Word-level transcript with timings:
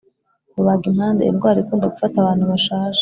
rubagimpande: 0.55 1.21
indwara 1.23 1.57
ikunda 1.63 1.91
gufata 1.93 2.15
abantu 2.19 2.43
bashaje. 2.51 2.99